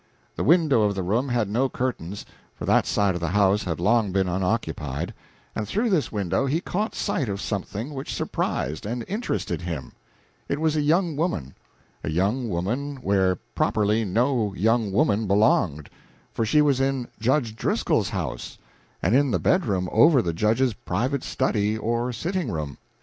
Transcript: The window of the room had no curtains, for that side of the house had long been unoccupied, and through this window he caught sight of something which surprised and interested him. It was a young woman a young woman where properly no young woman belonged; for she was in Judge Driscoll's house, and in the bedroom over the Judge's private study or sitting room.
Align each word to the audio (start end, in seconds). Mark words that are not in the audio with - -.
The 0.35 0.43
window 0.43 0.81
of 0.81 0.95
the 0.95 1.03
room 1.03 1.29
had 1.29 1.47
no 1.47 1.69
curtains, 1.69 2.25
for 2.55 2.65
that 2.65 2.87
side 2.87 3.13
of 3.13 3.21
the 3.21 3.27
house 3.27 3.65
had 3.65 3.79
long 3.79 4.11
been 4.11 4.27
unoccupied, 4.27 5.13
and 5.55 5.67
through 5.67 5.91
this 5.91 6.11
window 6.11 6.47
he 6.47 6.59
caught 6.59 6.95
sight 6.95 7.29
of 7.29 7.39
something 7.39 7.93
which 7.93 8.11
surprised 8.11 8.87
and 8.87 9.05
interested 9.07 9.61
him. 9.61 9.91
It 10.49 10.59
was 10.59 10.75
a 10.75 10.81
young 10.81 11.15
woman 11.17 11.53
a 12.03 12.09
young 12.09 12.49
woman 12.49 12.95
where 13.03 13.35
properly 13.53 14.03
no 14.03 14.55
young 14.55 14.91
woman 14.91 15.27
belonged; 15.27 15.87
for 16.33 16.47
she 16.47 16.63
was 16.63 16.81
in 16.81 17.07
Judge 17.19 17.55
Driscoll's 17.55 18.09
house, 18.09 18.57
and 19.03 19.13
in 19.13 19.29
the 19.29 19.37
bedroom 19.37 19.87
over 19.91 20.23
the 20.23 20.33
Judge's 20.33 20.73
private 20.73 21.21
study 21.23 21.77
or 21.77 22.11
sitting 22.11 22.49
room. 22.49 22.79